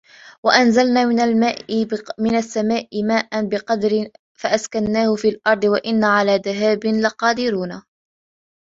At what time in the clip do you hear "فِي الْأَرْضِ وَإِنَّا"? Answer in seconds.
5.15-6.07